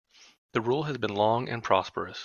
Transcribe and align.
The 0.53 0.61
rule 0.61 0.85
has 0.85 0.97
been 0.97 1.13
long 1.13 1.47
and 1.47 1.63
prosperous. 1.63 2.17